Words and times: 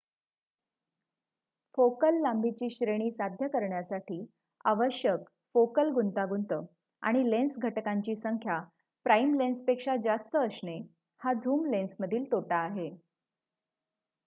focal 1.77 2.15
लांबीची 2.21 2.69
श्रेणी 2.69 3.09
साध्य 3.11 3.47
करण्यासाठी 3.47 4.25
आवश्यक 4.65 5.27
फोकल 5.55 5.89
गुंतागुंत 5.89 6.53
आणि 7.03 7.29
लेन्स 7.29 7.57
घटकांची 7.57 8.15
संख्या 8.15 8.59
प्राइम 9.05 9.33
लेन्सपेक्षा 9.33 9.95
जास्त 10.03 10.35
असणे 10.35 10.79
हा 11.21 11.33
झूम 11.33 11.65
लेन्समधील 11.65 12.31
तोटा 12.31 12.57
आहे 12.57 12.89